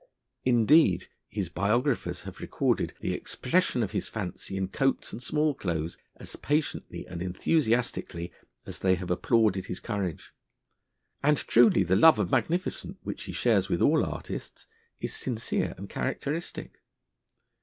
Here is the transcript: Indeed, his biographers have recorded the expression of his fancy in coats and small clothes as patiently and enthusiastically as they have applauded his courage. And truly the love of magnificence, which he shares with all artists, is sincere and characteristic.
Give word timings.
Indeed, 0.43 1.09
his 1.27 1.49
biographers 1.49 2.23
have 2.23 2.39
recorded 2.39 2.95
the 3.01 3.13
expression 3.13 3.83
of 3.83 3.91
his 3.91 4.09
fancy 4.09 4.57
in 4.57 4.69
coats 4.69 5.13
and 5.13 5.21
small 5.21 5.53
clothes 5.53 5.95
as 6.15 6.35
patiently 6.35 7.05
and 7.05 7.21
enthusiastically 7.21 8.31
as 8.65 8.79
they 8.79 8.95
have 8.95 9.11
applauded 9.11 9.65
his 9.65 9.79
courage. 9.79 10.33
And 11.21 11.37
truly 11.37 11.83
the 11.83 11.95
love 11.95 12.17
of 12.17 12.31
magnificence, 12.31 12.97
which 13.03 13.25
he 13.25 13.31
shares 13.31 13.69
with 13.69 13.79
all 13.79 14.03
artists, 14.03 14.65
is 14.99 15.13
sincere 15.15 15.75
and 15.77 15.87
characteristic. 15.87 16.81